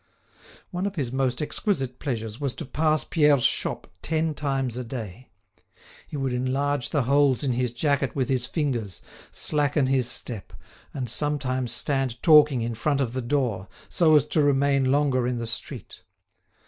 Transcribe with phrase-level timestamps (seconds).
[0.71, 5.29] One of his most exquisite pleasures was to pass Pierre's shop ten times a day.
[6.07, 10.53] He would enlarge the holes in his jacket with his fingers, slacken his step,
[10.91, 15.37] and sometimes stand talking in front of the door, so as to remain longer in
[15.37, 16.01] the street.